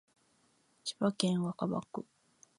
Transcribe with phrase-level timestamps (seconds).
[0.83, 2.03] 千葉市若葉区